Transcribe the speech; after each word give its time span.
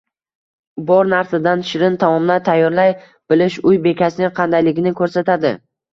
Bor 0.85 1.09
narsadan 1.11 1.61
shirin 1.71 1.99
taomlar 2.03 2.41
tayyorlay 2.47 2.95
bilish 3.35 3.61
uy 3.73 3.79
bekasining 3.85 4.35
qandayligini 4.41 4.95
ko‘rsatadi. 5.03 5.53